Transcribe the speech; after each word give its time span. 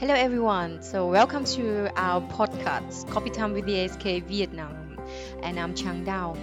Hello, 0.00 0.14
everyone. 0.14 0.80
So, 0.80 1.06
welcome 1.06 1.44
to 1.44 1.92
our 1.94 2.22
podcast, 2.22 3.06
Coffee 3.10 3.28
Time 3.28 3.52
with 3.52 3.66
the 3.66 3.74
AHK 3.74 4.24
Vietnam. 4.24 4.96
And 5.42 5.60
I'm 5.60 5.74
Chang 5.74 6.06
Dao. 6.06 6.38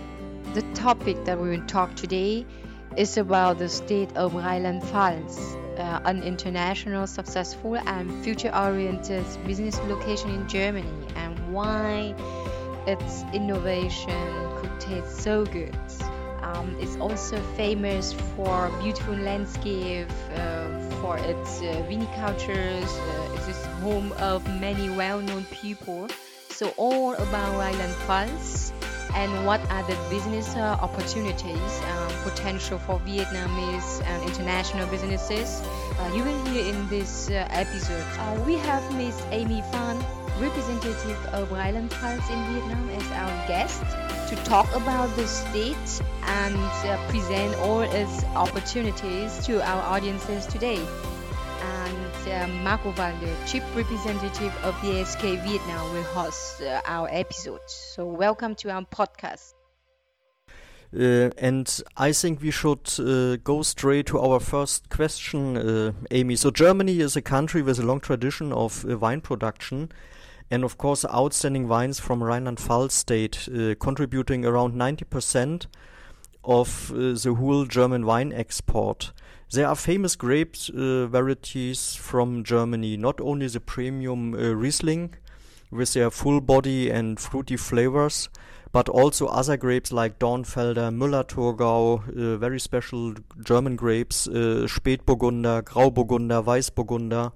The 0.54 0.62
topic 0.76 1.26
that 1.26 1.40
we 1.42 1.49
will 1.49 1.65
talk 1.65 1.96
today 1.96 2.46
is 2.97 3.17
about 3.17 3.58
the 3.58 3.67
state 3.67 4.15
of 4.15 4.33
Rheinland 4.33 4.83
Pfalz, 4.83 5.40
uh, 5.79 6.01
an 6.06 6.22
international, 6.22 7.08
successful, 7.08 7.78
and 7.78 8.24
future 8.24 8.56
oriented 8.56 9.26
business 9.47 9.79
location 9.85 10.29
in 10.29 10.47
Germany, 10.47 11.08
and 11.15 11.51
why 11.51 12.13
its 12.85 13.24
innovation 13.33 14.37
could 14.58 14.79
taste 14.79 15.24
so 15.24 15.46
good. 15.46 15.76
Um, 16.44 16.77
it's 16.80 16.95
also 16.98 17.41
famous 17.55 18.13
for 18.13 18.70
beautiful 18.84 19.16
landscape, 19.16 20.12
uh, 20.36 20.57
for 21.08 21.18
its 21.20 21.62
uh, 21.62 21.72
vinicultures. 21.88 22.92
Uh, 23.00 23.38
it 23.38 23.48
is 23.48 23.66
home 23.80 24.12
of 24.20 24.44
many 24.60 24.90
well-known 24.90 25.46
people. 25.46 26.06
So 26.50 26.74
all 26.76 27.14
about 27.14 27.56
Rheinland 27.56 27.96
Pfalz 28.04 28.74
and 29.16 29.32
what 29.46 29.62
are 29.72 29.84
the 29.84 29.96
business 30.10 30.54
uh, 30.56 30.78
opportunities 30.82 31.74
um, 31.92 32.12
potential 32.24 32.78
for 32.78 33.00
Vietnamese 33.08 34.04
and 34.04 34.20
international 34.30 34.86
businesses. 34.88 35.62
Uh, 35.98 36.12
you 36.14 36.24
will 36.26 36.46
hear 36.48 36.66
in 36.74 36.90
this 36.90 37.30
uh, 37.30 37.48
episode. 37.52 38.04
Uh, 38.20 38.44
we 38.46 38.55
have 38.55 38.84
Miss 38.98 39.16
Amy 39.32 39.64
Phan, 39.72 39.98
representative 40.40 41.26
of 41.34 41.50
Rheinland 41.50 41.90
Pfalz 41.90 42.30
in 42.30 42.54
Vietnam, 42.54 42.90
as 42.90 43.12
our 43.12 43.48
guest 43.48 43.82
to 44.30 44.36
talk 44.44 44.73
about 44.76 45.16
the 45.16 45.26
state 45.27 46.02
and 46.23 46.55
uh, 46.55 46.98
present 47.10 47.55
all 47.55 47.82
its 47.82 48.23
opportunities 48.36 49.46
to 49.46 49.62
our 49.68 49.82
audiences 49.82 50.46
today. 50.46 50.80
And 51.62 52.27
uh, 52.27 52.48
Marco 52.63 52.93
Walde, 52.98 53.30
Chief 53.48 53.63
Representative 53.76 54.54
of 54.63 54.80
the 54.82 55.02
AHK 55.02 55.43
Vietnam, 55.43 55.93
will 55.93 56.04
host 56.04 56.62
uh, 56.62 56.82
our 56.85 57.08
episode. 57.12 57.62
So, 57.68 58.05
welcome 58.05 58.54
to 58.55 58.70
our 58.70 58.85
podcast. 58.85 59.54
Uh, 60.96 61.32
and 61.38 61.82
I 61.98 62.12
think 62.12 62.41
we 62.41 62.52
should 62.52 62.88
uh, 62.99 63.38
go 63.43 63.62
straight 63.62 64.05
to 64.08 64.19
our 64.19 64.39
first 64.39 64.89
question, 64.89 65.58
uh, 65.58 65.91
Amy. 66.11 66.35
So, 66.35 66.52
Germany 66.52 66.99
is 66.99 67.15
a 67.15 67.21
country 67.21 67.61
with 67.61 67.80
a 67.80 67.83
long 67.83 67.99
tradition 67.99 68.53
of 68.53 68.85
uh, 68.85 68.97
wine 68.97 69.21
production 69.21 69.91
and 70.49 70.63
of 70.63 70.77
course 70.77 71.05
outstanding 71.05 71.67
wines 71.67 71.99
from 71.99 72.23
Rheinland-Pfalz 72.23 72.91
state, 72.91 73.49
uh, 73.53 73.75
contributing 73.79 74.45
around 74.45 74.73
90% 74.73 75.67
of 76.43 76.91
uh, 76.91 77.13
the 77.13 77.35
whole 77.37 77.65
German 77.65 78.05
wine 78.05 78.31
export. 78.31 79.11
There 79.51 79.67
are 79.67 79.75
famous 79.75 80.15
grape 80.15 80.55
uh, 80.69 81.07
varieties 81.07 81.95
from 81.95 82.43
Germany, 82.43 82.97
not 82.97 83.21
only 83.21 83.47
the 83.47 83.59
premium 83.59 84.33
uh, 84.33 84.53
Riesling 84.53 85.15
with 85.71 85.93
their 85.93 86.09
full 86.09 86.41
body 86.41 86.89
and 86.89 87.19
fruity 87.19 87.57
flavors, 87.57 88.29
but 88.71 88.89
also 88.89 89.27
other 89.27 89.57
grapes 89.57 89.91
like 89.91 90.19
Dornfelder, 90.19 90.91
Müller-Thurgau, 90.91 92.33
uh, 92.33 92.37
very 92.37 92.59
special 92.59 93.13
German 93.43 93.75
grapes, 93.75 94.27
uh, 94.27 94.67
Spätburgunder, 94.67 95.63
Grauburgunder, 95.63 96.43
Weißburgunder. 96.45 97.31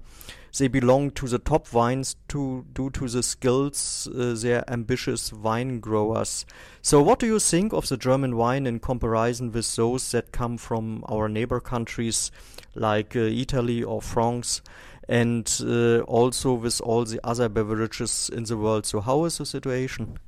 They 0.56 0.68
belong 0.68 1.12
to 1.12 1.28
the 1.28 1.38
top 1.38 1.72
wines 1.72 2.16
to, 2.28 2.66
due 2.74 2.90
to 2.90 3.08
the 3.08 3.22
skills 3.22 4.06
uh, 4.14 4.34
their 4.36 4.70
ambitious 4.70 5.32
wine 5.32 5.80
growers. 5.80 6.44
So, 6.82 7.00
what 7.02 7.18
do 7.18 7.26
you 7.26 7.38
think 7.38 7.72
of 7.72 7.88
the 7.88 7.96
German 7.96 8.36
wine 8.36 8.66
in 8.66 8.78
comparison 8.78 9.50
with 9.52 9.74
those 9.76 10.10
that 10.12 10.32
come 10.32 10.58
from 10.58 11.04
our 11.08 11.28
neighbor 11.28 11.60
countries 11.60 12.30
like 12.74 13.16
uh, 13.16 13.20
Italy 13.20 13.82
or 13.82 14.02
France? 14.02 14.60
And 15.08 15.50
uh, 15.64 16.00
also 16.00 16.52
with 16.52 16.80
all 16.82 17.04
the 17.04 17.20
other 17.24 17.48
beverages 17.48 18.30
in 18.32 18.44
the 18.44 18.56
world. 18.56 18.86
So, 18.86 19.00
how 19.00 19.24
is 19.24 19.38
the 19.38 19.46
situation? 19.46 20.18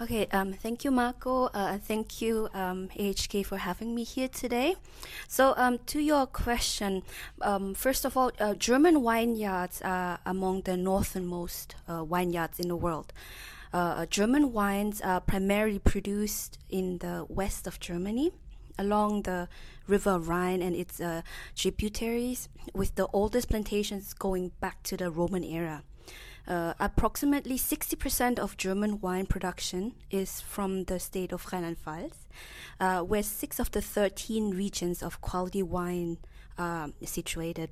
Okay, 0.00 0.26
um, 0.32 0.52
thank 0.52 0.82
you, 0.82 0.90
Marco. 0.90 1.44
Uh, 1.54 1.78
thank 1.78 2.20
you, 2.20 2.48
um, 2.52 2.88
AHK, 2.98 3.46
for 3.46 3.58
having 3.58 3.94
me 3.94 4.02
here 4.02 4.26
today. 4.26 4.74
So, 5.28 5.54
um, 5.56 5.78
to 5.86 6.00
your 6.00 6.26
question, 6.26 7.04
um, 7.40 7.74
first 7.74 8.04
of 8.04 8.16
all, 8.16 8.32
uh, 8.40 8.54
German 8.54 9.04
vineyards 9.04 9.80
are 9.82 10.18
among 10.26 10.62
the 10.62 10.76
northernmost 10.76 11.76
uh, 11.86 12.04
vineyards 12.04 12.58
in 12.58 12.66
the 12.66 12.74
world. 12.74 13.12
Uh, 13.72 13.76
uh, 13.76 14.06
German 14.06 14.52
wines 14.52 15.00
are 15.00 15.20
primarily 15.20 15.78
produced 15.78 16.58
in 16.68 16.98
the 16.98 17.24
west 17.28 17.68
of 17.68 17.78
Germany, 17.78 18.32
along 18.76 19.22
the 19.22 19.46
River 19.86 20.18
Rhine 20.18 20.60
and 20.60 20.74
its 20.74 21.00
uh, 21.00 21.22
tributaries, 21.54 22.48
with 22.74 22.96
the 22.96 23.06
oldest 23.12 23.48
plantations 23.48 24.12
going 24.12 24.50
back 24.58 24.82
to 24.82 24.96
the 24.96 25.08
Roman 25.08 25.44
era. 25.44 25.84
Uh, 26.46 26.74
approximately 26.78 27.56
60% 27.56 28.38
of 28.38 28.56
German 28.56 29.00
wine 29.00 29.26
production 29.26 29.94
is 30.10 30.42
from 30.42 30.84
the 30.84 31.00
state 31.00 31.32
of 31.32 31.50
Rheinland-Pfalz, 31.50 32.26
uh, 32.80 33.00
where 33.00 33.22
six 33.22 33.58
of 33.58 33.70
the 33.70 33.80
13 33.80 34.50
regions 34.50 35.02
of 35.02 35.20
quality 35.22 35.62
wine 35.62 36.18
are 36.58 36.90
situated. 37.04 37.70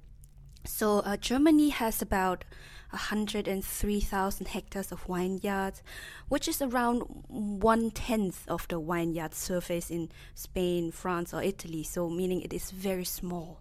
So 0.65 1.01
uh, 1.01 1.17
Germany 1.17 1.71
has 1.71 2.01
about 2.01 2.45
103,000 2.91 4.49
hectares 4.49 4.93
of 4.93 5.03
vineyards, 5.09 5.83
which 6.29 6.47
is 6.47 6.63
around 6.63 7.01
one 7.29 7.91
tenth 7.91 8.49
of 8.49 8.69
the 8.69 8.79
vineyard 8.79 9.35
surface 9.35 9.91
in 9.91 10.11
Spain, 10.35 10.93
France, 10.93 11.35
or 11.35 11.43
Italy. 11.43 11.83
So 11.83 12.09
meaning 12.09 12.43
it 12.43 12.53
is 12.53 12.71
very 12.71 13.05
small. 13.05 13.61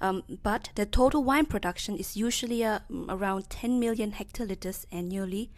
Um, 0.00 0.22
but 0.42 0.70
the 0.74 0.86
total 0.86 1.22
wine 1.24 1.46
production 1.46 1.96
is 1.96 2.16
usually 2.16 2.64
uh, 2.64 2.80
around 3.08 3.50
10 3.50 3.80
million 3.80 4.12
hectoliters 4.12 4.86
annually, 4.92 5.50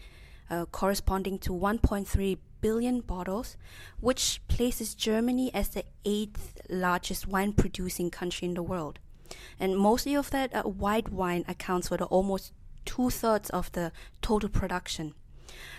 uh, 0.50 0.66
corresponding 0.66 1.38
to 1.40 1.50
1.3 1.50 2.38
billion 2.60 3.00
bottles, 3.00 3.56
which 4.00 4.40
places 4.48 4.94
Germany 4.94 5.52
as 5.54 5.68
the 5.68 5.84
eighth 6.04 6.60
largest 6.68 7.26
wine 7.26 7.52
producing 7.52 8.10
country 8.10 8.48
in 8.48 8.54
the 8.54 8.62
world. 8.62 8.98
And 9.58 9.76
mostly 9.76 10.14
of 10.14 10.30
that 10.30 10.54
uh, 10.54 10.62
white 10.62 11.10
wine 11.10 11.44
accounts 11.48 11.88
for 11.88 11.96
the 11.96 12.04
almost 12.06 12.52
two 12.84 13.10
thirds 13.10 13.50
of 13.50 13.72
the 13.72 13.92
total 14.22 14.48
production. 14.48 15.14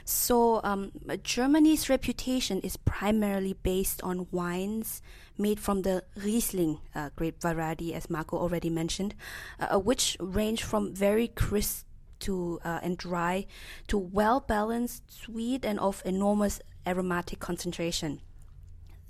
So, 0.06 0.62
um, 0.64 0.92
Germany's 1.24 1.90
reputation 1.90 2.62
is 2.62 2.78
primarily 2.78 3.54
based 3.54 4.02
on 4.04 4.28
wines 4.32 5.02
made 5.38 5.60
from 5.60 5.84
the 5.84 6.04
Riesling 6.16 6.80
uh, 6.96 7.10
grape 7.16 7.42
variety, 7.42 7.94
as 7.94 8.10
Marco 8.10 8.38
already 8.38 8.70
mentioned, 8.70 9.16
uh, 9.60 9.68
uh, 9.76 9.80
which 9.80 10.18
range 10.20 10.64
from 10.64 10.94
very 10.94 11.28
crisp 11.28 11.86
to 12.20 12.60
uh, 12.64 12.80
and 12.82 12.98
dry 12.98 13.46
to 13.88 13.98
well 13.98 14.40
balanced, 14.40 15.04
sweet, 15.12 15.64
and 15.64 15.80
of 15.80 16.02
enormous 16.06 16.60
aromatic 16.86 17.40
concentration. 17.40 18.22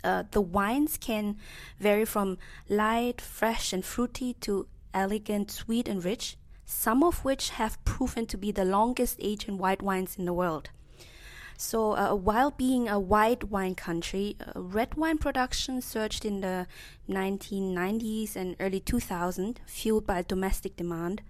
Uh, 0.04 0.24
the 0.32 0.42
wines 0.42 0.98
can 0.98 1.38
vary 1.80 2.06
from 2.06 2.38
light, 2.70 3.20
fresh, 3.22 3.74
and 3.74 3.84
fruity 3.84 4.34
to 4.34 4.68
elegant, 4.94 5.52
sweet, 5.52 5.88
and 5.88 6.04
rich, 6.04 6.38
some 6.68 7.02
of 7.02 7.24
which 7.24 7.52
have 7.52 7.84
proven 7.86 8.26
to 8.28 8.38
be 8.38 8.52
the 8.52 8.66
longest 8.66 9.18
aging 9.20 9.58
white 9.58 9.82
wines 9.82 10.18
in 10.18 10.26
the 10.26 10.34
world. 10.34 10.70
So, 11.56 11.94
uh, 11.94 12.14
while 12.14 12.52
being 12.52 12.88
a 12.88 13.00
white 13.00 13.46
wine 13.46 13.74
country, 13.74 14.36
uh, 14.40 14.62
red 14.62 14.94
wine 14.94 15.18
production 15.18 15.82
surged 15.82 16.24
in 16.24 16.42
the 16.42 16.68
1990s 17.10 18.36
and 18.36 18.56
early 18.60 18.80
2000s, 18.80 19.58
fueled 19.66 20.06
by 20.06 20.22
domestic 20.22 20.76
demand. 20.76 21.24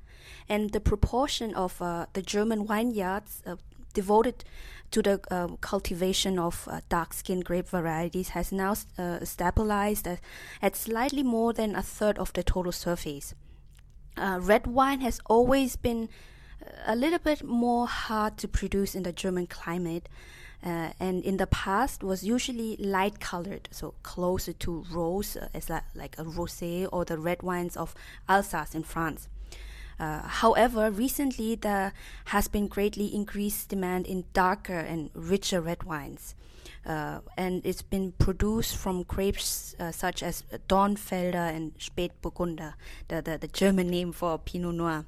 And 0.50 0.72
the 0.72 0.82
proportion 0.82 1.54
of 1.54 1.82
uh, 1.82 2.08
the 2.12 2.22
German 2.22 2.68
vineyards 2.68 3.42
uh, 3.46 3.56
devoted 3.94 4.44
to 4.92 5.02
the 5.02 5.22
uh, 5.32 5.56
cultivation 5.62 6.38
of 6.38 6.68
uh, 6.68 6.82
dark 6.90 7.14
skinned 7.14 7.46
grape 7.46 7.70
varieties 7.70 8.30
has 8.30 8.52
now 8.52 8.74
stabilized 9.24 10.08
at, 10.62 10.76
slightly 10.76 11.24
more 11.24 11.54
than 11.54 11.76
a 11.76 11.82
third 11.82 12.18
of 12.18 12.34
the 12.34 12.44
total 12.44 12.72
surface. 12.74 13.34
Red 14.42 14.68
wine 14.68 15.02
has 15.02 15.20
always 15.26 15.76
been 15.76 16.10
a 16.86 16.96
little 16.96 17.20
bit 17.20 17.44
more 17.44 17.88
hard 17.88 18.38
to 18.38 18.48
produce 18.48 18.96
in 18.96 19.04
the 19.04 19.12
German 19.12 19.48
climate. 19.48 20.10
Uh, 20.66 20.90
and 21.00 21.24
in 21.24 21.38
the 21.38 21.46
past 21.48 22.04
was 22.04 22.24
usually 22.24 22.76
light 22.78 23.20
colored, 23.20 23.70
so 23.72 23.94
closer 24.02 24.52
to 24.54 24.84
rose, 24.92 25.38
uh, 25.38 25.48
as 25.54 25.70
la- 25.70 25.82
like 25.94 26.18
a 26.18 26.24
rosé 26.24 26.90
or 26.92 27.06
the 27.06 27.18
red 27.18 27.44
wines 27.44 27.78
of 27.78 27.94
Alsace 28.28 28.74
in 28.74 28.84
France. 28.84 29.30
Uh, 30.00 30.22
however, 30.28 30.90
recently 30.90 31.56
there 31.56 31.94
has 32.26 32.48
been 32.48 32.68
greatly 32.68 33.14
increased 33.14 33.70
demand 33.70 34.08
in 34.08 34.26
darker 34.34 34.78
and 34.80 35.12
richer 35.14 35.62
red 35.62 35.84
wines. 35.84 36.34
Uh, 36.86 37.20
and 37.38 37.66
it's 37.66 37.82
been 37.82 38.12
produced 38.14 38.78
from 38.78 39.04
grapes 39.04 39.76
uh, 39.80 39.92
such 39.92 40.24
as 40.24 40.44
Dornfelder 40.68 41.56
and 41.56 41.78
Spätburgunder, 41.78 42.74
the, 43.08 43.22
the, 43.22 43.38
the 43.38 43.48
German 43.48 43.90
name 43.90 44.12
for 44.12 44.38
Pinot 44.38 44.76
Noir. 44.76 45.06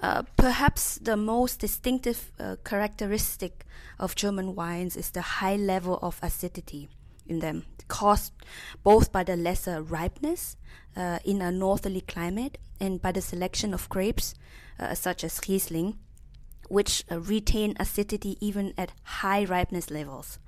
Uh, 0.00 0.22
perhaps 0.36 0.98
the 0.98 1.16
most 1.16 1.60
distinctive 1.60 2.32
uh, 2.40 2.56
characteristic 2.64 3.64
of 3.98 4.16
German 4.16 4.54
wines 4.54 4.96
is 4.96 5.10
the 5.10 5.22
high 5.22 5.56
level 5.56 5.98
of 6.02 6.18
acidity. 6.22 6.88
in 7.26 7.38
them, 7.40 7.64
caused 7.88 8.32
both 8.82 9.12
by 9.12 9.24
the 9.24 9.36
lesser 9.36 9.82
ripeness 9.82 10.56
uh, 10.96 11.18
in 11.24 11.40
a 11.42 11.50
northerly 11.50 12.00
climate 12.00 12.58
and 12.80 13.00
by 13.00 13.12
the 13.12 13.20
selection 13.20 13.74
of 13.74 13.88
grapes, 13.88 14.34
uh, 14.78 14.94
such 14.94 15.24
as 15.24 15.40
Riesling, 15.48 15.98
which 16.72 17.04
uh, 17.10 17.20
retain 17.20 17.76
acidity 17.78 18.36
even 18.40 18.72
at 18.78 18.92
high 19.04 19.44
ripeness 19.44 19.90
levels. 19.90 20.38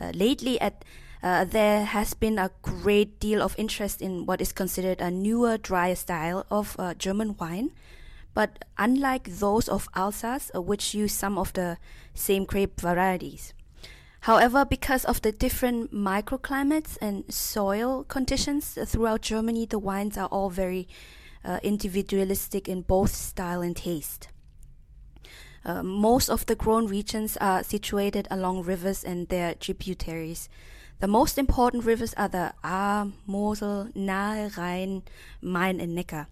Uh, 0.00 0.12
lately, 0.14 0.60
at 0.60 0.84
uh, 1.22 1.44
there 1.44 1.84
has 1.84 2.14
been 2.14 2.38
a 2.38 2.50
great 2.62 3.18
deal 3.18 3.42
of 3.42 3.58
interest 3.58 4.00
in 4.00 4.26
what 4.26 4.40
is 4.40 4.52
considered 4.52 5.00
a 5.00 5.10
newer, 5.10 5.58
drier 5.58 5.94
style 5.94 6.46
of 6.50 6.76
uh, 6.78 6.94
German 6.94 7.36
wine. 7.38 7.70
But 8.34 8.64
unlike 8.78 9.38
those 9.38 9.68
of 9.68 9.88
Alsace, 9.94 10.50
which 10.54 10.94
use 10.94 11.12
some 11.12 11.38
of 11.38 11.52
the 11.54 11.78
same 12.14 12.44
grape 12.44 12.80
varieties, 12.80 13.54
However, 14.26 14.64
because 14.64 15.04
of 15.04 15.22
the 15.22 15.30
different 15.30 15.94
microclimates 15.94 16.98
and 17.00 17.32
soil 17.32 18.02
conditions 18.02 18.76
throughout 18.84 19.22
Germany, 19.22 19.66
the 19.66 19.78
wines 19.78 20.18
are 20.18 20.26
all 20.26 20.50
very 20.50 20.88
uh, 21.44 21.60
individualistic 21.62 22.68
in 22.68 22.82
both 22.82 23.14
style 23.14 23.62
and 23.62 23.76
taste. 23.76 24.26
Uh, 25.66 25.82
most 25.82 26.30
of 26.30 26.46
the 26.46 26.54
grown 26.54 26.86
regions 26.86 27.36
are 27.38 27.64
situated 27.64 28.28
along 28.30 28.62
rivers 28.62 29.02
and 29.02 29.26
their 29.28 29.52
tributaries. 29.54 30.48
The 31.00 31.08
most 31.08 31.38
important 31.38 31.84
rivers 31.84 32.14
are 32.14 32.28
the 32.28 32.54
Ahr, 32.62 33.08
Mosel, 33.26 33.90
Nahe, 33.96 34.56
Rhine, 34.56 35.02
Main, 35.42 35.80
and 35.80 35.98
Neckar. 35.98 36.26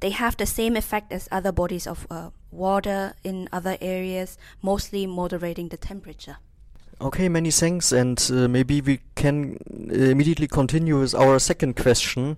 They 0.00 0.10
have 0.10 0.38
the 0.38 0.46
same 0.46 0.76
effect 0.76 1.12
as 1.12 1.28
other 1.30 1.52
bodies 1.52 1.86
of 1.86 2.06
uh, 2.10 2.30
water 2.50 3.12
in 3.22 3.50
other 3.52 3.76
areas, 3.82 4.38
mostly 4.62 5.06
moderating 5.06 5.68
the 5.68 5.76
temperature. 5.76 6.38
Okay, 7.02 7.30
many 7.30 7.50
thanks, 7.50 7.92
and 7.92 8.30
uh, 8.30 8.46
maybe 8.46 8.82
we 8.82 9.00
can 9.14 9.56
uh, 9.90 9.94
immediately 9.94 10.46
continue 10.46 11.00
with 11.00 11.14
our 11.14 11.38
second 11.38 11.74
question. 11.74 12.36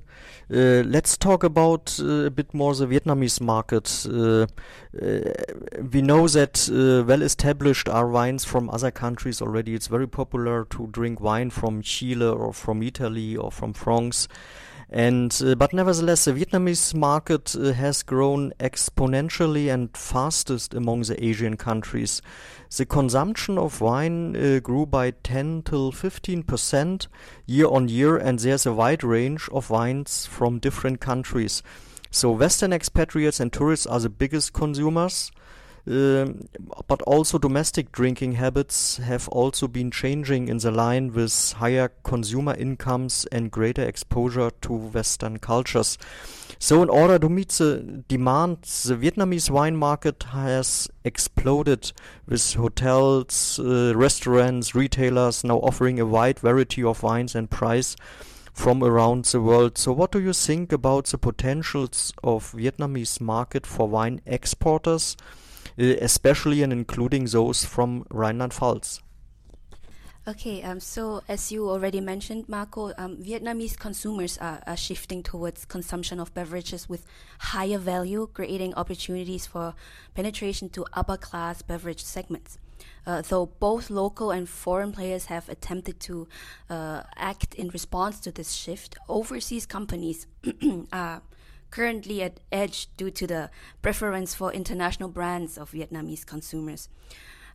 Uh, 0.48 0.84
let's 0.86 1.16
talk 1.16 1.42
about 1.42 1.98
uh, 2.00 2.26
a 2.26 2.30
bit 2.30 2.54
more 2.54 2.72
the 2.72 2.86
Vietnamese 2.86 3.40
market. 3.40 4.06
Uh, 4.08 4.46
uh, 5.04 5.32
we 5.92 6.00
know 6.00 6.28
that 6.28 6.68
well 6.70 7.22
established 7.22 7.88
are 7.88 8.06
wines 8.06 8.44
from 8.44 8.70
other 8.70 8.92
countries 8.92 9.42
already. 9.42 9.74
It's 9.74 9.88
very 9.88 10.06
popular 10.06 10.64
to 10.66 10.86
drink 10.92 11.20
wine 11.20 11.50
from 11.50 11.82
Chile 11.82 12.24
or 12.24 12.52
from 12.52 12.84
Italy 12.84 13.36
or 13.36 13.50
from 13.50 13.72
France. 13.72 14.28
And 14.94 15.40
uh, 15.42 15.54
but 15.54 15.72
nevertheless, 15.72 16.26
the 16.26 16.34
Vietnamese 16.34 16.94
market 16.94 17.56
uh, 17.56 17.72
has 17.72 18.02
grown 18.02 18.52
exponentially 18.60 19.72
and 19.72 19.96
fastest 19.96 20.74
among 20.74 21.02
the 21.02 21.24
Asian 21.24 21.56
countries. 21.56 22.20
The 22.76 22.84
consumption 22.84 23.56
of 23.56 23.80
wine 23.80 24.36
uh, 24.36 24.60
grew 24.60 24.84
by 24.84 25.12
10 25.12 25.62
till 25.62 25.92
15 25.92 26.42
percent 26.42 27.08
year 27.46 27.68
on 27.68 27.88
year, 27.88 28.18
and 28.18 28.38
there's 28.38 28.66
a 28.66 28.74
wide 28.74 29.02
range 29.02 29.48
of 29.50 29.70
wines 29.70 30.26
from 30.26 30.58
different 30.58 31.00
countries. 31.00 31.62
So 32.10 32.30
Western 32.30 32.74
expatriates 32.74 33.40
and 33.40 33.50
tourists 33.50 33.86
are 33.86 34.00
the 34.00 34.10
biggest 34.10 34.52
consumers. 34.52 35.32
Um, 35.84 36.48
but 36.86 37.02
also 37.02 37.38
domestic 37.38 37.90
drinking 37.90 38.32
habits 38.32 38.98
have 38.98 39.28
also 39.28 39.66
been 39.66 39.90
changing 39.90 40.46
in 40.46 40.58
the 40.58 40.70
line 40.70 41.12
with 41.12 41.54
higher 41.54 41.90
consumer 42.04 42.54
incomes 42.54 43.26
and 43.32 43.50
greater 43.50 43.82
exposure 43.82 44.50
to 44.60 44.72
Western 44.72 45.38
cultures. 45.38 45.98
So, 46.60 46.80
in 46.80 46.88
order 46.88 47.18
to 47.18 47.28
meet 47.28 47.48
the 47.48 48.04
demand, 48.06 48.62
the 48.62 48.94
Vietnamese 48.94 49.50
wine 49.50 49.76
market 49.76 50.22
has 50.30 50.88
exploded 51.02 51.90
with 52.28 52.54
hotels, 52.54 53.58
uh, 53.58 53.92
restaurants, 53.96 54.76
retailers 54.76 55.42
now 55.42 55.56
offering 55.56 55.98
a 55.98 56.06
wide 56.06 56.38
variety 56.38 56.84
of 56.84 57.02
wines 57.02 57.34
and 57.34 57.50
price 57.50 57.96
from 58.52 58.84
around 58.84 59.24
the 59.24 59.40
world. 59.40 59.76
So, 59.76 59.90
what 59.90 60.12
do 60.12 60.20
you 60.20 60.32
think 60.32 60.70
about 60.70 61.06
the 61.06 61.18
potentials 61.18 62.12
of 62.22 62.52
Vietnamese 62.52 63.20
market 63.20 63.66
for 63.66 63.88
wine 63.88 64.20
exporters? 64.24 65.16
Uh, 65.78 65.94
especially 66.02 66.62
and 66.62 66.72
including 66.72 67.24
those 67.24 67.64
from 67.64 68.04
Rhineland-Pfalz. 68.10 69.00
Okay, 70.28 70.62
um, 70.62 70.78
so 70.78 71.22
as 71.28 71.50
you 71.50 71.68
already 71.68 72.00
mentioned, 72.00 72.48
Marco, 72.48 72.92
um, 72.96 73.16
Vietnamese 73.16 73.76
consumers 73.76 74.38
are, 74.38 74.62
are, 74.68 74.76
shifting 74.76 75.20
towards 75.20 75.64
consumption 75.64 76.20
of 76.20 76.32
beverages 76.32 76.88
with 76.88 77.04
higher 77.40 77.78
value, 77.78 78.28
creating 78.32 78.72
opportunities 78.74 79.46
for 79.46 79.74
penetration 80.14 80.68
to 80.68 80.86
upper 80.92 81.16
class 81.16 81.62
beverage 81.62 82.04
segments. 82.04 82.58
Uh, 83.04 83.22
though 83.22 83.46
both 83.46 83.90
local 83.90 84.30
and 84.30 84.48
foreign 84.48 84.92
players 84.92 85.24
have 85.24 85.48
attempted 85.48 85.98
to 85.98 86.28
uh, 86.70 87.02
act 87.16 87.54
in 87.54 87.68
response 87.70 88.20
to 88.20 88.30
this 88.30 88.52
shift, 88.52 88.96
overseas 89.08 89.66
companies 89.66 90.28
are 90.92 91.22
currently 91.72 92.22
at 92.22 92.38
edge 92.52 92.86
due 92.96 93.10
to 93.10 93.26
the 93.26 93.50
preference 93.82 94.34
for 94.34 94.52
international 94.52 95.08
brands 95.08 95.58
of 95.58 95.72
Vietnamese 95.72 96.24
consumers. 96.24 96.88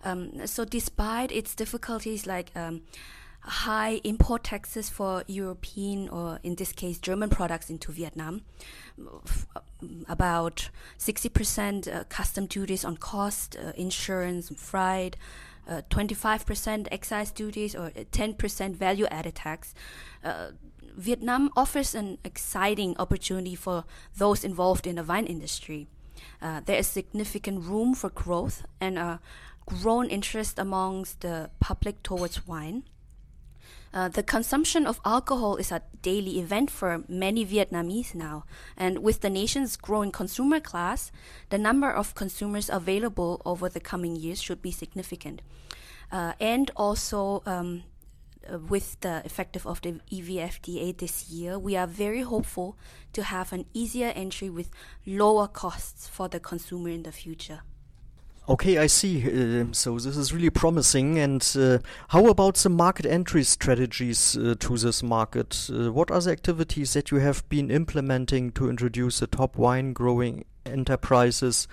Um, 0.04 0.46
so, 0.46 0.66
despite 0.66 1.32
its 1.32 1.56
difficulties 1.56 2.28
like 2.28 2.52
um, 2.56 2.82
high 3.42 4.02
import 4.04 4.44
taxes 4.44 4.90
for 4.90 5.24
European 5.28 6.10
or, 6.10 6.40
in 6.44 6.56
this 6.56 6.72
case, 6.72 6.98
German 6.98 7.30
products 7.30 7.70
into 7.70 7.92
Vietnam, 7.92 8.42
about 10.10 10.70
60% 11.00 11.88
uh, 11.88 12.04
custom 12.06 12.46
duties 12.46 12.84
on 12.84 12.98
cost, 12.98 13.56
uh, 13.56 13.72
insurance, 13.76 14.50
freight, 14.56 15.16
uh, 15.68 15.82
25% 15.90 16.88
excise 16.92 17.32
duties, 17.32 17.76
or 17.76 17.90
10% 17.92 18.76
value 18.76 19.06
added 19.08 19.36
tax. 19.36 19.74
Uh, 20.24 20.52
Vietnam 20.98 21.52
offers 21.56 21.94
an 21.94 22.18
exciting 22.24 22.96
opportunity 22.98 23.56
for 23.56 23.86
those 24.18 24.44
involved 24.44 24.88
in 24.88 24.96
the 24.96 25.04
wine 25.04 25.28
industry. 25.28 25.88
Uh, 26.42 26.62
there 26.66 26.78
is 26.78 26.88
significant 26.88 27.64
room 27.64 27.94
for 27.94 28.10
growth 28.10 28.66
and 28.82 28.98
a 28.98 29.20
grown 29.68 30.10
interest 30.10 30.58
amongst 30.58 31.22
the 31.22 31.50
public 31.60 32.02
towards 32.02 32.48
wine. 32.48 32.84
Uh, 33.94 34.10
the 34.10 34.24
consumption 34.24 34.86
of 34.86 35.00
alcohol 35.06 35.56
is 35.56 35.72
a 35.72 35.82
daily 36.02 36.40
event 36.40 36.70
for 36.70 37.04
many 37.08 37.46
Vietnamese 37.46 38.14
now, 38.14 38.44
and 38.76 39.00
with 39.00 39.22
the 39.22 39.30
nation's 39.30 39.78
growing 39.78 40.12
consumer 40.12 40.60
class, 40.60 41.12
the 41.50 41.58
number 41.58 41.90
of 41.90 42.14
consumers 42.14 42.70
available 42.70 43.42
over 43.46 43.70
the 43.70 43.80
coming 43.80 44.16
years 44.16 44.42
should 44.42 44.62
be 44.62 44.72
significant. 44.72 45.42
Uh, 46.12 46.34
and 46.40 46.70
also, 46.76 47.42
um, 47.46 47.84
uh, 48.52 48.60
with 48.60 49.00
the 49.02 49.22
effective 49.26 49.66
of 49.66 49.82
the 49.82 50.00
EVFTA 50.12 50.98
this 50.98 51.30
year, 51.30 51.58
we 51.58 51.76
are 51.76 51.88
very 51.88 52.22
hopeful 52.22 52.78
to 53.14 53.24
have 53.24 53.54
an 53.54 53.66
easier 53.74 54.14
entry 54.16 54.50
with 54.50 54.70
lower 55.06 55.48
costs 55.48 56.08
for 56.08 56.28
the 56.28 56.40
consumer 56.40 56.90
in 56.90 57.04
the 57.04 57.12
future. 57.12 57.62
Okay, 58.50 58.78
I 58.78 58.88
see. 58.88 59.26
Uh, 59.26 59.66
so 59.74 60.00
this 60.00 60.16
is 60.16 60.34
really 60.34 60.50
promising. 60.50 61.20
And 61.20 61.46
uh, 61.60 61.80
how 62.10 62.28
about 62.28 62.56
the 62.56 62.70
market 62.70 63.06
entry 63.06 63.44
strategies 63.44 64.38
uh, 64.38 64.56
to 64.60 64.78
this 64.78 65.04
market? 65.04 65.70
Uh, 65.70 65.92
what 65.92 66.10
are 66.12 66.22
the 66.22 66.32
activities 66.32 66.94
that 66.94 67.12
you 67.12 67.18
have 67.18 67.48
been 67.50 67.70
implementing 67.70 68.52
to 68.54 68.70
introduce 68.70 69.20
the 69.20 69.28
top 69.28 69.58
wine 69.58 69.92
growing 69.92 70.46
enterprises 70.66 71.68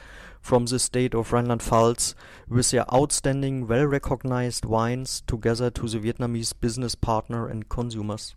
from 0.45 0.67
the 0.67 0.79
state 0.79 1.15
of 1.15 1.33
Rhineland-Pfalz 1.33 2.15
with 2.51 2.71
their 2.71 2.85
outstanding, 2.95 3.67
well-recognized 3.67 4.67
wines 4.67 5.23
together 5.27 5.71
to 5.71 5.89
the 5.89 5.99
Vietnamese 5.99 6.53
business 6.61 6.95
partner 6.95 7.49
and 7.49 7.67
consumers? 7.71 8.35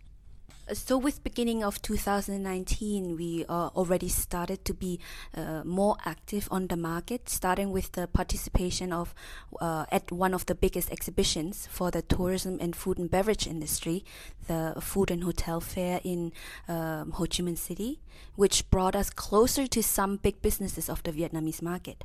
So, 0.72 0.98
with 0.98 1.24
beginning 1.24 1.64
of 1.64 1.80
2019, 1.80 3.16
we 3.16 3.46
uh, 3.48 3.68
already 3.68 4.08
started 4.08 4.66
to 4.66 4.74
be 4.74 5.00
uh, 5.34 5.62
more 5.64 5.96
active 6.04 6.46
on 6.50 6.66
the 6.66 6.76
market, 6.76 7.30
starting 7.30 7.72
with 7.72 7.92
the 7.92 8.06
participation 8.06 8.92
of 8.92 9.14
uh, 9.62 9.86
at 9.90 10.12
one 10.12 10.34
of 10.34 10.44
the 10.44 10.54
biggest 10.54 10.92
exhibitions 10.92 11.66
for 11.70 11.90
the 11.90 12.02
tourism 12.02 12.58
and 12.60 12.76
food 12.76 12.98
and 12.98 13.10
beverage 13.10 13.46
industry, 13.46 14.04
the 14.46 14.74
Food 14.78 15.10
and 15.10 15.24
Hotel 15.24 15.60
Fair 15.60 16.00
in 16.04 16.32
um, 16.68 17.12
Ho 17.12 17.24
Chi 17.24 17.42
Minh 17.42 17.56
City, 17.56 18.00
which 18.36 18.68
brought 18.70 18.94
us 18.94 19.08
closer 19.08 19.66
to 19.66 19.82
some 19.82 20.16
big 20.16 20.42
businesses 20.42 20.90
of 20.90 21.02
the 21.02 21.12
Vietnamese 21.12 21.62
market. 21.62 22.04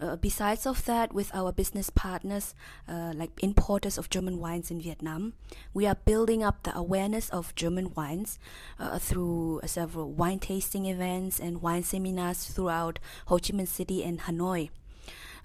Uh, 0.00 0.16
besides 0.16 0.66
of 0.66 0.82
that, 0.86 1.12
with 1.12 1.30
our 1.34 1.52
business 1.52 1.90
partners, 1.90 2.54
uh, 2.88 3.12
like 3.14 3.30
importers 3.42 3.98
of 3.98 4.08
German 4.08 4.38
wines 4.38 4.70
in 4.70 4.80
Vietnam, 4.80 5.34
we 5.74 5.86
are 5.86 5.94
building 5.94 6.42
up 6.42 6.62
the 6.62 6.74
awareness 6.74 7.28
of 7.28 7.54
German 7.54 7.92
wines 7.94 8.38
uh, 8.78 8.98
through 8.98 9.60
several 9.66 10.10
wine 10.10 10.38
tasting 10.38 10.86
events 10.86 11.38
and 11.38 11.60
wine 11.60 11.82
seminars 11.82 12.46
throughout 12.46 12.98
Ho 13.26 13.36
Chi 13.36 13.52
Minh 13.52 13.68
City 13.68 14.02
and 14.02 14.20
Hanoi. 14.20 14.70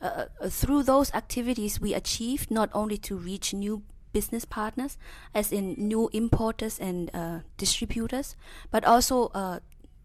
Uh, 0.02 0.26
uh, 0.40 0.48
through 0.48 0.84
those 0.84 1.14
activities, 1.14 1.82
we 1.82 1.94
achieved 1.94 2.50
not 2.50 2.70
only 2.74 2.98
to 2.98 3.18
reach 3.18 3.54
new 3.54 3.84
business 4.14 4.46
partners, 4.46 4.98
as 5.34 5.52
in 5.52 5.76
new 5.78 6.10
importers 6.14 6.80
and 6.80 7.12
distributors, 7.58 8.38
but 8.72 8.86
also 8.86 9.60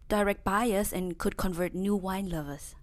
direct 0.09 0.43
buyers 0.43 0.91
and 0.91 1.17
could 1.17 1.37
convert 1.37 1.73
new 1.73 1.95
wine 1.95 2.27
lovers. 2.27 2.75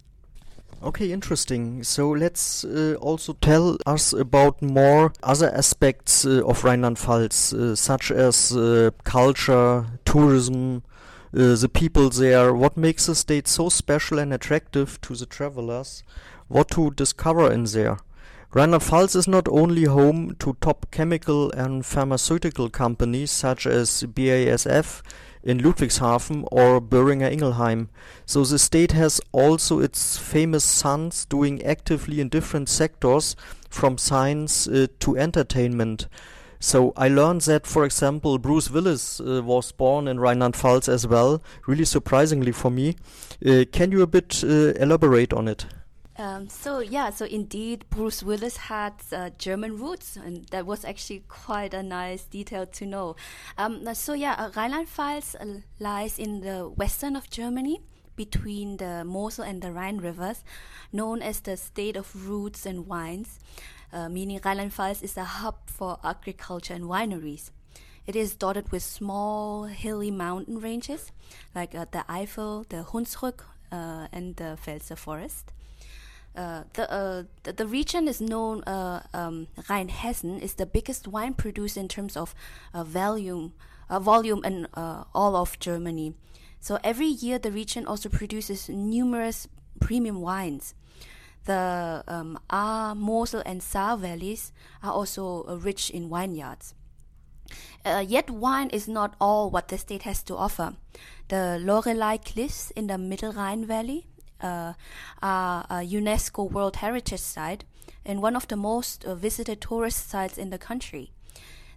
Okay, 0.81 1.11
interesting. 1.11 1.83
So 1.83 2.09
let's 2.09 2.63
uh, 2.63 2.95
also 3.01 3.33
tell 3.33 3.77
us 3.85 4.13
about 4.13 4.61
more 4.61 5.11
other 5.21 5.53
aspects 5.53 6.25
uh, 6.25 6.41
of 6.45 6.63
Rhineland-Pfalz, 6.63 7.53
uh, 7.53 7.75
such 7.75 8.11
as 8.11 8.55
uh, 8.55 8.91
culture, 9.03 9.87
tourism, 10.05 10.83
uh, 11.33 11.55
the 11.55 11.69
people 11.71 12.09
there. 12.09 12.53
What 12.53 12.77
makes 12.77 13.07
the 13.07 13.15
state 13.15 13.47
so 13.47 13.67
special 13.67 14.19
and 14.19 14.33
attractive 14.33 15.01
to 15.01 15.15
the 15.15 15.25
travelers? 15.25 16.03
What 16.47 16.69
to 16.71 16.91
discover 16.91 17.51
in 17.51 17.65
there? 17.65 17.97
Rheinland-Pfalz 18.53 19.15
is 19.15 19.27
not 19.27 19.47
only 19.49 19.83
home 19.83 20.35
to 20.39 20.57
top 20.61 20.89
chemical 20.89 21.51
and 21.51 21.85
pharmaceutical 21.85 22.69
companies 22.69 23.31
such 23.31 23.67
as 23.67 24.03
BASF, 24.03 25.03
in 25.43 25.59
Ludwigshafen 25.59 26.47
or 26.51 26.81
Boehringer 26.81 27.31
Ingelheim. 27.31 27.89
So 28.25 28.43
the 28.43 28.59
state 28.59 28.91
has 28.91 29.21
also 29.31 29.79
its 29.79 30.17
famous 30.17 30.63
sons 30.63 31.25
doing 31.25 31.63
actively 31.63 32.19
in 32.19 32.29
different 32.29 32.69
sectors 32.69 33.35
from 33.69 33.97
science 33.97 34.67
uh, 34.67 34.87
to 34.99 35.17
entertainment. 35.17 36.07
So 36.59 36.91
I 36.97 37.07
learned 37.07 37.41
that, 37.41 37.65
for 37.65 37.85
example, 37.85 38.37
Bruce 38.37 38.69
Willis 38.69 39.21
uh, 39.21 39.41
was 39.43 39.71
born 39.71 40.09
in 40.09 40.19
Rheinland-Pfalz 40.19 40.89
as 40.89 41.07
well, 41.07 41.41
really 41.65 41.85
surprisingly 41.85 42.51
for 42.51 42.69
me. 42.69 42.97
Uh, 43.45 43.63
can 43.71 43.93
you 43.93 44.01
a 44.01 44.07
bit 44.07 44.43
uh, 44.43 44.73
elaborate 44.75 45.31
on 45.31 45.47
it? 45.47 45.65
Um, 46.19 46.49
so 46.49 46.79
yeah, 46.79 47.11
so 47.11 47.23
indeed, 47.23 47.85
Bruce 47.89 48.21
Willis 48.21 48.57
had 48.57 48.93
uh, 49.13 49.29
German 49.37 49.77
roots, 49.77 50.17
and 50.17 50.45
that 50.49 50.65
was 50.65 50.83
actually 50.83 51.23
quite 51.29 51.73
a 51.73 51.81
nice 51.81 52.25
detail 52.25 52.65
to 52.65 52.85
know. 52.85 53.15
Um, 53.57 53.87
so 53.95 54.13
yeah, 54.13 54.33
uh, 54.37 54.49
Rheinland-Pfalz 54.53 55.35
uh, 55.39 55.61
lies 55.79 56.19
in 56.19 56.41
the 56.41 56.67
western 56.67 57.15
of 57.15 57.29
Germany, 57.29 57.79
between 58.17 58.75
the 58.75 59.05
Mosel 59.05 59.45
and 59.45 59.61
the 59.61 59.71
Rhine 59.71 59.99
rivers, 59.99 60.43
known 60.91 61.21
as 61.21 61.39
the 61.39 61.55
state 61.55 61.95
of 61.95 62.27
roots 62.27 62.65
and 62.65 62.85
wines, 62.85 63.39
uh, 63.93 64.09
meaning 64.09 64.41
Rheinland-Pfalz 64.43 65.01
is 65.01 65.15
a 65.15 65.23
hub 65.23 65.55
for 65.67 65.99
agriculture 66.03 66.73
and 66.73 66.83
wineries. 66.83 67.51
It 68.05 68.17
is 68.17 68.35
dotted 68.35 68.73
with 68.73 68.83
small 68.83 69.63
hilly 69.63 70.11
mountain 70.11 70.59
ranges 70.59 71.13
like 71.55 71.73
uh, 71.73 71.85
the 71.89 72.03
Eifel, 72.09 72.67
the 72.67 72.83
Hunsrück, 72.83 73.39
uh, 73.71 74.07
and 74.11 74.35
the 74.35 74.57
Pfälzer 74.61 74.97
forest. 74.97 75.53
Uh, 76.39 76.63
the, 76.71 76.89
uh, 76.89 77.23
the, 77.43 77.67
region 77.67 78.07
is 78.07 78.21
known. 78.21 78.63
Uh, 78.63 79.03
um, 79.13 79.47
Rheinhessen 79.67 80.41
is 80.41 80.53
the 80.53 80.65
biggest 80.65 81.05
wine 81.05 81.33
producer 81.33 81.81
in 81.81 81.89
terms 81.89 82.15
of 82.15 82.33
uh, 82.73 82.85
volume, 82.85 83.51
uh, 83.89 83.99
volume 83.99 84.41
in 84.45 84.65
uh, 84.73 85.03
all 85.13 85.35
of 85.35 85.59
Germany. 85.59 86.13
So 86.61 86.79
every 86.81 87.07
year, 87.07 87.39
the 87.39 87.51
region 87.51 87.85
also 87.85 88.07
produces 88.07 88.69
numerous 88.69 89.49
premium 89.81 90.21
wines. 90.21 90.75
The 91.43 92.05
um, 92.07 92.39
Ahr, 92.49 92.95
Mosel, 92.95 93.43
and 93.45 93.61
Saar 93.61 93.97
valleys 93.97 94.53
are 94.81 94.93
also 94.93 95.43
rich 95.57 95.89
in 95.89 96.09
vineyards. 96.09 96.73
yet, 97.85 98.29
wine 98.29 98.69
is 98.69 98.87
not 98.87 99.17
all 99.19 99.49
what 99.49 99.67
the 99.67 99.77
state 99.77 100.03
has 100.03 100.23
to 100.23 100.37
offer. 100.37 100.77
The 101.27 101.59
Lorelei 101.59 102.15
Cliffs 102.15 102.71
in 102.71 102.87
the 102.87 102.97
Middle 102.97 103.33
Rhine 103.33 103.65
Valley 103.65 104.07
uh, 104.41 104.73
are 105.21 105.65
a 105.69 105.75
UNESCO 105.77 106.49
World 106.49 106.77
Heritage 106.77 107.19
Site 107.19 107.63
and 108.05 108.21
one 108.21 108.35
of 108.35 108.47
the 108.47 108.55
most 108.55 109.05
uh, 109.05 109.15
visited 109.15 109.61
tourist 109.61 110.09
sites 110.09 110.37
in 110.37 110.49
the 110.49 110.57
country. 110.57 111.11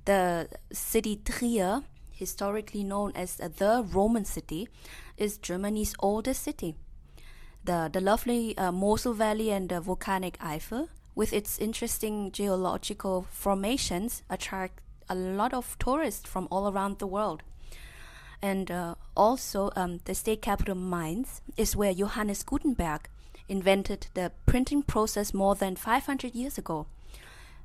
The 0.05 0.49
city 0.73 1.21
Trier, 1.25 1.83
historically 2.11 2.85
known 2.85 3.13
as 3.15 3.37
the 3.37 3.87
Roman 3.93 4.25
city, 4.25 4.69
is 5.17 5.39
Germany's 5.39 5.95
oldest 5.99 6.43
city. 6.43 6.75
The, 7.65 7.89
the 7.93 8.01
lovely 8.01 8.57
uh, 8.59 8.73
Mosel 8.73 9.15
Valley 9.15 9.51
and 9.51 9.69
the 9.69 9.81
volcanic 9.81 10.39
Eifel, 10.39 10.89
with 11.15 11.33
its 11.33 11.59
interesting 11.59 12.33
geological 12.33 13.27
formations, 13.31 14.23
attract 14.29 14.81
a 15.09 15.15
lot 15.15 15.53
of 15.53 15.77
tourists 15.79 16.29
from 16.29 16.49
all 16.51 16.73
around 16.73 16.99
the 16.99 17.07
world. 17.07 17.43
And 18.43 18.71
uh, 18.71 18.97
also, 19.17 19.71
um, 19.77 20.01
the 20.05 20.15
state 20.15 20.43
capital 20.43 20.75
Mainz 20.75 21.41
is 21.57 21.77
where 21.77 21.95
Johannes 21.95 22.43
Gutenberg 22.43 23.09
invented 23.49 24.09
the 24.15 24.33
printing 24.47 24.83
process 24.83 25.33
more 25.33 25.55
than 25.55 25.77
500 25.77 26.35
years 26.35 26.59
ago. 26.59 26.87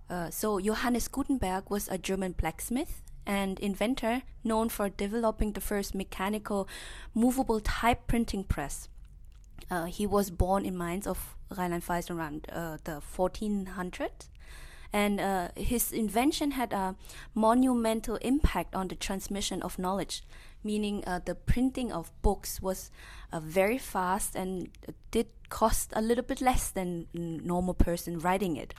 Uh, 0.08 0.30
so, 0.30 0.60
Johannes 0.60 1.08
Gutenberg 1.08 1.70
was 1.72 1.88
a 1.88 1.98
German 1.98 2.34
blacksmith 2.34 3.02
and 3.26 3.60
inventor 3.60 4.22
known 4.44 4.70
for 4.70 4.88
developing 4.88 5.54
the 5.54 5.62
first 5.62 5.96
mechanical 5.96 6.68
movable 7.14 7.60
type 7.60 8.08
printing 8.08 8.44
press. 8.44 8.88
Uh, 9.70 9.86
he 9.86 10.06
was 10.06 10.30
born 10.30 10.64
in 10.64 10.78
Mainz 10.78 11.08
of 11.08 11.36
Rheinland-Pfalz 11.50 12.10
around 12.10 12.48
uh, 12.52 12.78
the 12.84 13.02
1400s 13.02 14.30
and 14.94 15.20
uh, 15.20 15.50
his 15.56 15.91
invention 15.91 16.51
had 16.51 16.74
a 16.74 16.96
monumental 17.34 18.15
impact 18.17 18.75
on 18.75 18.88
the 18.88 18.96
transmission 18.96 19.62
of 19.62 19.77
knowledge 19.77 20.24
meaning 20.63 21.03
uh, 21.08 21.20
the 21.24 21.34
printing 21.34 21.91
of 21.91 22.12
books 22.22 22.62
was 22.62 22.91
uh, 23.32 23.39
very 23.39 23.77
fast 23.77 24.36
and 24.36 24.70
did 25.12 25.27
cost 25.50 25.94
a 25.96 26.01
little 26.01 26.24
bit 26.24 26.41
less 26.41 26.70
than 26.70 27.08
normal 27.13 27.74
person 27.74 28.20
writing 28.20 28.58
it. 28.58 28.74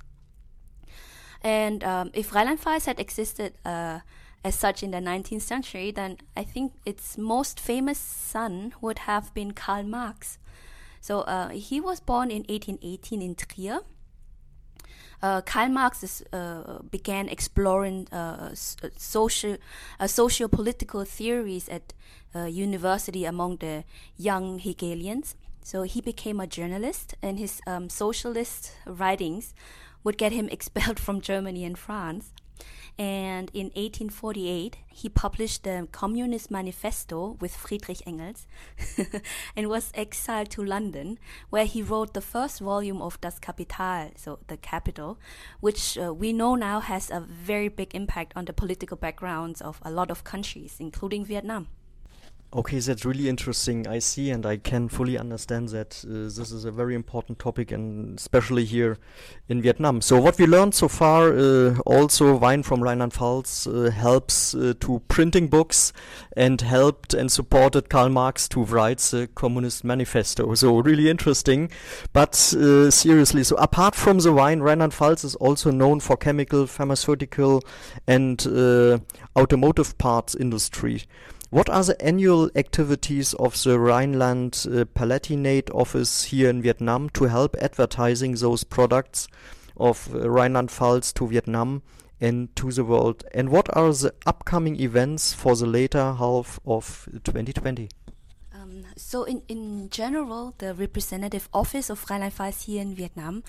And 1.42 1.82
um, 1.84 2.10
if 2.14 2.34
Rheinland-Pfalz 2.34 2.86
had 2.86 3.00
existed 3.00 3.54
uh, 3.64 4.00
as 4.44 4.54
such 4.54 4.82
in 4.82 4.90
the 4.90 4.98
19th 4.98 5.42
century, 5.42 5.90
then 5.90 6.18
I 6.36 6.44
think 6.44 6.74
its 6.84 7.16
most 7.16 7.58
famous 7.58 7.98
son 7.98 8.74
would 8.80 9.00
have 9.00 9.32
been 9.34 9.52
Karl 9.52 9.84
Marx. 9.84 10.38
So 11.00 11.20
uh, 11.20 11.50
he 11.50 11.80
was 11.80 12.00
born 12.00 12.30
in 12.30 12.42
1818 12.48 13.22
in 13.22 13.34
Trier 13.34 13.80
uh, 15.22 15.40
Karl 15.42 15.68
Marx 15.68 16.22
uh, 16.32 16.78
began 16.90 17.28
exploring 17.28 18.06
uh, 18.12 18.50
uh 18.52 18.88
social, 18.96 19.56
uh, 19.98 20.06
socio-political 20.06 21.04
theories 21.04 21.68
at 21.68 21.92
uh, 22.34 22.44
university 22.44 23.24
among 23.24 23.56
the 23.56 23.84
young 24.16 24.58
Hegelians. 24.58 25.34
So 25.62 25.82
he 25.82 26.00
became 26.00 26.40
a 26.40 26.46
journalist, 26.46 27.14
and 27.22 27.38
his 27.38 27.60
um, 27.66 27.90
socialist 27.90 28.72
writings 28.86 29.54
would 30.04 30.16
get 30.16 30.32
him 30.32 30.48
expelled 30.52 30.98
from 30.98 31.20
Germany 31.20 31.64
and 31.64 31.78
France. 31.78 32.32
And 32.98 33.48
in 33.54 33.66
1848, 33.66 34.78
he 34.88 35.08
published 35.08 35.62
the 35.62 35.86
Communist 35.92 36.50
Manifesto 36.50 37.36
with 37.40 37.54
Friedrich 37.54 38.02
Engels 38.04 38.48
and 39.56 39.68
was 39.68 39.92
exiled 39.94 40.50
to 40.50 40.64
London, 40.64 41.20
where 41.48 41.64
he 41.64 41.80
wrote 41.80 42.12
the 42.12 42.20
first 42.20 42.58
volume 42.58 43.00
of 43.00 43.20
Das 43.20 43.38
Kapital, 43.38 44.10
so 44.16 44.40
the 44.48 44.56
capital, 44.56 45.16
which 45.60 45.96
uh, 45.96 46.12
we 46.12 46.32
know 46.32 46.56
now 46.56 46.80
has 46.80 47.08
a 47.08 47.20
very 47.20 47.68
big 47.68 47.94
impact 47.94 48.32
on 48.34 48.46
the 48.46 48.52
political 48.52 48.96
backgrounds 48.96 49.60
of 49.60 49.78
a 49.82 49.92
lot 49.92 50.10
of 50.10 50.24
countries, 50.24 50.78
including 50.80 51.24
Vietnam. 51.24 51.68
Okay, 52.50 52.78
that's 52.78 53.04
really 53.04 53.28
interesting. 53.28 53.86
I 53.86 53.98
see, 53.98 54.30
and 54.30 54.46
I 54.46 54.56
can 54.56 54.88
fully 54.88 55.18
understand 55.18 55.68
that 55.68 56.02
uh, 56.08 56.32
this 56.34 56.50
is 56.50 56.64
a 56.64 56.70
very 56.70 56.94
important 56.94 57.38
topic, 57.38 57.70
and 57.70 58.18
especially 58.18 58.64
here 58.64 58.96
in 59.50 59.60
Vietnam. 59.60 60.00
So, 60.00 60.18
what 60.18 60.38
we 60.38 60.46
learned 60.46 60.74
so 60.74 60.88
far, 60.88 61.36
uh, 61.36 61.76
also 61.84 62.34
wine 62.34 62.62
from 62.62 62.82
Rheinland-Pfalz 62.82 63.66
uh, 63.66 63.90
helps 63.90 64.54
uh, 64.54 64.72
to 64.80 65.02
printing 65.08 65.48
books, 65.48 65.92
and 66.38 66.62
helped 66.62 67.12
and 67.12 67.30
supported 67.30 67.90
Karl 67.90 68.08
Marx 68.08 68.48
to 68.48 68.64
write 68.64 69.00
the 69.00 69.28
Communist 69.34 69.84
Manifesto. 69.84 70.54
So, 70.58 70.78
really 70.78 71.10
interesting. 71.10 71.70
But 72.14 72.54
uh, 72.54 72.90
seriously, 72.90 73.44
so 73.44 73.56
apart 73.56 73.94
from 73.94 74.20
the 74.20 74.32
wine, 74.32 74.60
Rheinland-Pfalz 74.60 75.22
is 75.22 75.34
also 75.34 75.70
known 75.70 76.00
for 76.00 76.16
chemical, 76.16 76.66
pharmaceutical, 76.66 77.62
and 78.06 78.44
uh, 78.46 79.00
automotive 79.36 79.98
parts 79.98 80.34
industry. 80.34 81.02
What 81.50 81.70
are 81.70 81.82
the 81.82 82.00
annual 82.04 82.50
activities 82.54 83.32
of 83.32 83.62
the 83.62 83.80
Rhineland 83.80 84.66
uh, 84.66 84.84
Palatinate 84.84 85.74
office 85.74 86.24
here 86.24 86.50
in 86.50 86.60
Vietnam 86.60 87.08
to 87.10 87.24
help 87.24 87.56
advertising 87.58 88.34
those 88.34 88.64
products 88.64 89.28
of 89.74 90.14
uh, 90.14 90.28
Rhineland-Pfalz 90.28 91.14
to 91.14 91.26
Vietnam 91.26 91.82
and 92.20 92.54
to 92.56 92.70
the 92.70 92.84
world? 92.84 93.24
And 93.32 93.48
what 93.48 93.74
are 93.74 93.90
the 93.94 94.12
upcoming 94.26 94.78
events 94.78 95.32
for 95.32 95.56
the 95.56 95.64
later 95.64 96.12
half 96.12 96.60
of 96.66 97.08
2020? 97.24 97.88
Um, 98.54 98.84
so, 98.98 99.24
in, 99.24 99.40
in 99.48 99.88
general, 99.88 100.54
the 100.58 100.74
representative 100.74 101.48
office 101.54 101.88
of 101.88 102.04
Rheinland-Pfalz 102.10 102.64
here 102.64 102.82
in 102.82 102.94
Vietnam 102.94 103.42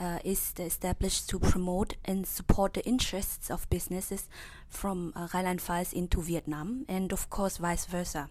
uh, 0.00 0.18
is 0.24 0.54
established 0.58 1.28
to 1.28 1.38
promote 1.38 1.94
and 2.04 2.26
support 2.26 2.74
the 2.74 2.84
interests 2.84 3.50
of 3.50 3.68
businesses 3.68 4.28
from 4.68 5.12
uh, 5.14 5.28
Rheinland-Pfalz 5.34 5.92
into 5.92 6.22
Vietnam, 6.22 6.86
and 6.88 7.12
of 7.12 7.28
course 7.28 7.58
vice 7.58 7.84
versa. 7.84 8.30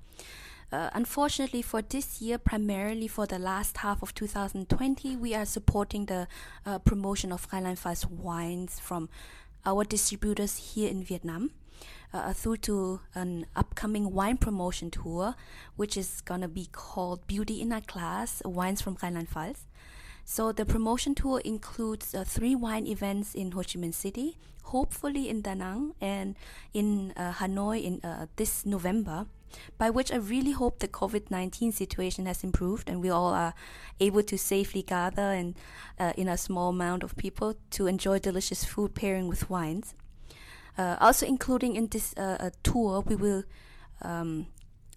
Uh, 0.72 0.90
unfortunately, 0.94 1.62
for 1.62 1.82
this 1.82 2.22
year, 2.22 2.38
primarily 2.38 3.08
for 3.08 3.26
the 3.26 3.40
last 3.40 3.78
half 3.78 4.04
of 4.04 4.14
2020, 4.14 5.16
we 5.16 5.34
are 5.34 5.46
supporting 5.46 6.06
the 6.06 6.28
uh, 6.66 6.78
promotion 6.80 7.32
of 7.32 7.48
Rheinland-Pfalz 7.52 8.10
wines 8.10 8.80
from 8.80 9.10
our 9.66 9.84
distributors 9.84 10.74
here 10.74 10.90
in 10.90 11.04
Vietnam. 11.04 11.52
Uh, 12.12 12.34
through 12.34 12.58
to 12.58 13.00
an 13.14 13.46
upcoming 13.56 14.12
wine 14.12 14.36
promotion 14.36 14.90
tour, 14.90 15.36
which 15.76 15.96
is 15.96 16.22
gonna 16.22 16.48
be 16.48 16.68
called 16.72 17.26
Beauty 17.28 17.62
in 17.62 17.72
a 17.72 17.82
Glass 17.82 18.42
Wines 18.44 18.82
from 18.82 18.96
Rheinland-Pfalz. 18.96 19.68
So 20.32 20.52
the 20.52 20.64
promotion 20.64 21.16
tour 21.16 21.42
includes 21.44 22.14
uh, 22.14 22.24
three 22.24 22.54
wine 22.54 22.86
events 22.86 23.34
in 23.34 23.52
Ho 23.54 23.62
Chi 23.62 23.80
Minh 23.80 23.92
City, 23.92 24.38
hopefully 24.62 25.28
in 25.28 25.42
Da 25.42 25.56
Nang 25.56 25.96
and 26.00 26.36
in 26.72 27.14
uh, 27.18 27.34
Hanoi 27.34 27.84
in 27.84 28.00
uh, 28.04 28.28
this 28.36 28.64
November. 28.64 29.26
By 29.80 29.90
which 29.90 30.12
I 30.12 30.18
really 30.18 30.52
hope 30.52 30.78
the 30.78 30.88
COVID 30.88 31.32
19 31.32 31.72
situation 31.72 32.28
has 32.28 32.44
improved 32.44 32.88
and 32.88 33.02
we 33.02 33.10
all 33.10 33.34
are 33.34 33.56
able 34.00 34.22
to 34.22 34.38
safely 34.38 34.84
gather 34.84 35.32
and 35.32 35.56
uh, 36.00 36.14
in 36.16 36.28
a 36.28 36.38
small 36.38 36.70
amount 36.70 37.02
of 37.02 37.18
people 37.18 37.56
to 37.72 37.88
enjoy 37.88 38.20
delicious 38.20 38.64
food 38.64 38.94
pairing 38.94 39.30
with 39.30 39.50
wines. 39.50 39.96
Uh, 40.78 40.96
also, 41.00 41.26
including 41.26 41.76
in 41.76 41.88
this 41.88 42.14
uh, 42.18 42.52
tour, 42.62 43.02
we 43.02 43.16
will 43.16 43.46
um, 44.04 44.46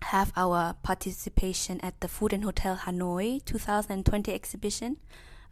have 0.02 0.32
our 0.36 0.74
participation 0.82 1.80
at 1.80 2.00
the 2.00 2.08
Food 2.08 2.32
and 2.32 2.44
Hotel 2.44 2.76
Hanoi 2.76 3.44
2020 3.44 4.32
exhibition 4.32 4.96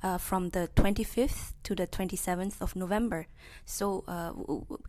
uh, 0.02 0.18
from 0.18 0.50
the 0.50 0.68
25th 0.76 1.52
to 1.62 1.74
the 1.74 1.86
27th 1.86 2.60
of 2.60 2.76
November. 2.76 3.26
So 3.64 4.04
uh, 4.08 4.32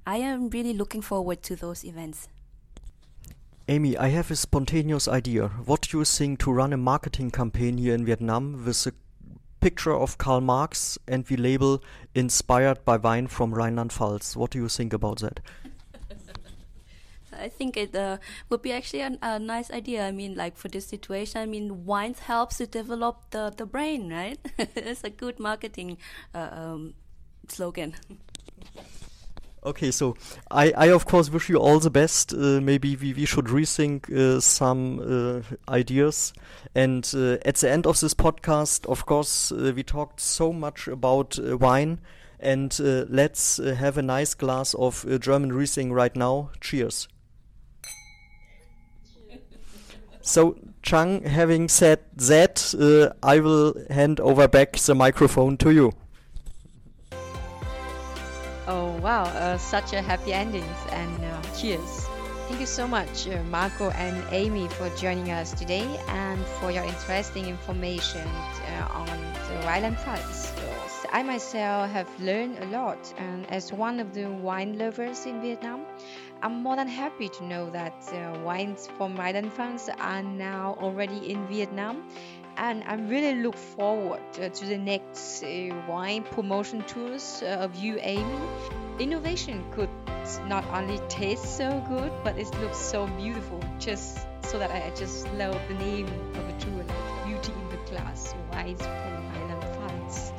I 0.05 0.17
am 0.17 0.49
really 0.49 0.73
looking 0.73 1.01
forward 1.01 1.43
to 1.43 1.55
those 1.55 1.83
events. 1.83 2.27
Amy, 3.67 3.97
I 3.97 4.09
have 4.09 4.31
a 4.31 4.35
spontaneous 4.35 5.07
idea. 5.07 5.47
What 5.65 5.81
do 5.83 5.99
you 5.99 6.05
think 6.05 6.39
to 6.39 6.51
run 6.51 6.73
a 6.73 6.77
marketing 6.77 7.31
campaign 7.31 7.77
here 7.77 7.93
in 7.93 8.05
Vietnam 8.05 8.65
with 8.65 8.85
a 8.87 8.93
picture 9.61 9.93
of 9.93 10.17
Karl 10.17 10.41
Marx 10.41 10.97
and 11.07 11.25
we 11.29 11.37
label 11.37 11.83
inspired 12.15 12.83
by 12.83 12.97
wine 12.97 13.27
from 13.27 13.53
Rhineland-Pfalz? 13.53 14.35
What 14.35 14.51
do 14.51 14.59
you 14.59 14.67
think 14.67 14.91
about 14.91 15.19
that? 15.19 15.39
I 17.41 17.49
think 17.49 17.77
it 17.77 17.95
uh, 17.95 18.17
would 18.49 18.61
be 18.61 18.71
actually 18.71 19.01
a, 19.01 19.17
a, 19.21 19.39
nice 19.39 19.71
idea. 19.71 20.07
I 20.07 20.11
mean, 20.11 20.35
like 20.35 20.57
for 20.57 20.67
this 20.67 20.85
situation, 20.85 21.41
I 21.41 21.45
mean, 21.45 21.85
wines 21.85 22.19
helps 22.19 22.57
to 22.57 22.67
develop 22.67 23.31
the, 23.31 23.53
the 23.55 23.65
brain, 23.65 24.11
right? 24.11 24.39
it's 24.57 25.03
a 25.03 25.09
good 25.09 25.39
marketing 25.39 25.97
uh, 26.33 26.49
um, 26.51 26.93
slogan. 27.47 27.95
Okay, 29.63 29.91
so 29.91 30.15
I, 30.49 30.71
I 30.75 30.87
of 30.87 31.05
course 31.05 31.29
wish 31.29 31.47
you 31.47 31.57
all 31.57 31.79
the 31.79 31.91
best. 31.91 32.33
Uh, 32.33 32.59
maybe 32.61 32.95
we, 32.95 33.13
we 33.13 33.25
should 33.25 33.45
rethink 33.45 34.11
uh, 34.11 34.39
some 34.39 34.99
uh, 34.99 35.71
ideas. 35.71 36.33
And 36.73 37.07
uh, 37.15 37.37
at 37.45 37.57
the 37.57 37.69
end 37.69 37.85
of 37.85 37.99
this 37.99 38.15
podcast, 38.15 38.87
of 38.87 39.05
course, 39.05 39.51
uh, 39.51 39.71
we 39.75 39.83
talked 39.83 40.19
so 40.19 40.51
much 40.51 40.87
about 40.87 41.37
uh, 41.37 41.57
wine. 41.57 41.99
And 42.39 42.75
let's 42.79 43.57
have 43.57 43.99
a 43.99 44.01
nice 44.01 44.33
glass 44.33 44.73
of 44.73 45.05
German 45.19 45.53
Riesling 45.53 45.93
right 45.93 46.15
now. 46.15 46.49
Cheers. 46.59 47.07
So, 50.21 50.55
Chang, 50.83 51.23
having 51.23 51.67
said 51.67 51.99
that, 52.15 52.73
uh, 52.79 53.13
I 53.25 53.39
will 53.39 53.73
hand 53.89 54.19
over 54.19 54.47
back 54.47 54.77
the 54.77 54.95
microphone 54.95 55.57
to 55.57 55.71
you. 55.71 55.91
Oh 58.67 58.97
wow, 59.01 59.23
uh, 59.23 59.57
such 59.57 59.93
a 59.93 60.01
happy 60.01 60.33
ending 60.33 60.65
and 60.91 61.25
uh, 61.25 61.41
cheers. 61.57 62.07
Thank 62.47 62.59
you 62.59 62.67
so 62.67 62.87
much, 62.87 63.27
uh, 63.27 63.41
Marco 63.43 63.89
and 63.91 64.23
Amy, 64.29 64.67
for 64.67 64.89
joining 64.97 65.31
us 65.31 65.53
today 65.53 65.87
and 66.07 66.45
for 66.59 66.71
your 66.71 66.83
interesting 66.83 67.47
information 67.47 68.27
uh, 68.27 68.87
on 68.93 69.07
the 69.07 69.65
Rhineland-Pfalz. 69.65 70.51
I 71.13 71.23
myself 71.23 71.89
have 71.91 72.07
learned 72.21 72.59
a 72.59 72.65
lot, 72.67 73.13
and 73.17 73.49
as 73.51 73.73
one 73.73 73.99
of 73.99 74.13
the 74.13 74.29
wine 74.29 74.77
lovers 74.77 75.25
in 75.25 75.41
Vietnam, 75.41 75.85
I'm 76.43 76.63
more 76.63 76.75
than 76.75 76.87
happy 76.87 77.29
to 77.29 77.43
know 77.43 77.69
that 77.69 77.93
uh, 78.11 78.39
wines 78.39 78.89
from 78.97 79.15
Rhineland-Pfalz 79.15 79.89
are 79.99 80.23
now 80.23 80.75
already 80.81 81.31
in 81.31 81.45
Vietnam 81.45 82.03
and 82.57 82.83
I 82.83 82.95
really 82.95 83.43
look 83.43 83.55
forward 83.55 84.21
uh, 84.39 84.49
to 84.49 84.65
the 84.65 84.77
next 84.77 85.43
uh, 85.43 85.69
wine 85.87 86.23
promotion 86.23 86.81
tours 86.83 87.43
uh, 87.43 87.65
of 87.65 87.75
you, 87.75 87.99
Amy. 88.01 88.39
Innovation 88.97 89.63
could 89.71 89.89
not 90.47 90.65
only 90.73 90.97
taste 91.09 91.57
so 91.57 91.69
good, 91.87 92.11
but 92.23 92.37
it 92.39 92.49
looks 92.59 92.77
so 92.77 93.05
beautiful. 93.17 93.59
Just 93.79 94.25
so 94.43 94.57
that 94.57 94.71
I 94.71 94.91
just 94.95 95.31
love 95.33 95.59
the 95.67 95.75
name 95.75 96.07
of 96.07 96.47
the 96.47 96.65
tour, 96.65 96.83
like 96.83 97.25
Beauty 97.27 97.51
in 97.51 97.69
the 97.69 97.77
Glass, 97.89 98.33
Wines 98.51 98.81
from 98.81 99.29
Rhineland-Pfalz. 99.29 100.33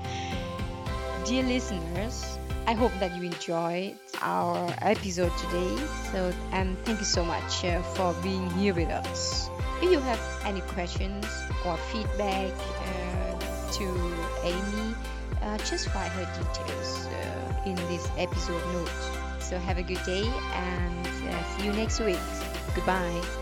Dear 1.26 1.44
listeners, 1.44 2.38
I 2.66 2.74
hope 2.74 2.92
that 2.98 3.16
you 3.16 3.22
enjoyed 3.22 3.96
our 4.22 4.74
episode 4.82 5.32
today. 5.38 5.76
So, 6.12 6.32
and 6.52 6.78
thank 6.85 7.00
you 7.00 7.04
so 7.04 7.24
much 7.24 7.64
uh, 7.64 7.82
for 7.94 8.14
being 8.22 8.48
here 8.50 8.74
with 8.74 8.88
us. 8.88 9.50
If 9.82 9.90
you 9.90 9.98
have 10.00 10.20
any 10.44 10.61
questions 10.62 11.26
or 11.66 11.76
feedback 11.90 12.52
uh, 12.54 13.70
to 13.72 13.85
Amy, 14.44 14.94
uh, 15.42 15.58
just 15.58 15.88
find 15.88 16.11
her 16.12 16.26
details 16.38 17.06
uh, 17.06 17.62
in 17.66 17.74
this 17.90 18.08
episode 18.16 18.62
note. 18.72 18.90
So, 19.40 19.58
have 19.58 19.78
a 19.78 19.82
good 19.82 20.02
day 20.04 20.24
and 20.54 21.06
uh, 21.06 21.56
see 21.56 21.66
you 21.66 21.72
next 21.72 22.00
week. 22.00 22.20
Goodbye. 22.74 23.41